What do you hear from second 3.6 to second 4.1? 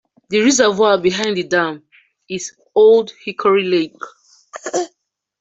Lake.